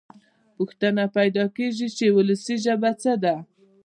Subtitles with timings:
[0.57, 3.35] پوښتنه پیدا کېږي چې وولسي ژبه څه ده.